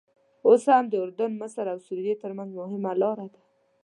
اوس 0.47 0.63
هم 0.73 0.85
د 0.89 0.93
اردن، 1.03 1.31
مصر 1.41 1.65
او 1.73 1.77
سوریې 1.87 2.15
ترمنځ 2.23 2.49
مهمه 2.59 2.91
لاره 3.01 3.25
ده. 3.33 3.41